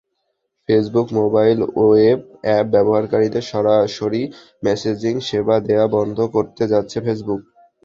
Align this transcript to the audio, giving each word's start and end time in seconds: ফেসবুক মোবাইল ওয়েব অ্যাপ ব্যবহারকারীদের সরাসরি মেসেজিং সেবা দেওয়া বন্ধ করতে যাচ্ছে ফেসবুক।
ফেসবুক 0.69 1.07
মোবাইল 1.19 1.59
ওয়েব 1.79 2.19
অ্যাপ 2.43 2.65
ব্যবহারকারীদের 2.73 3.43
সরাসরি 3.51 4.21
মেসেজিং 4.63 5.13
সেবা 5.29 5.55
দেওয়া 5.67 5.87
বন্ধ 5.95 6.17
করতে 6.35 6.63
যাচ্ছে 6.71 6.97
ফেসবুক। 7.05 7.41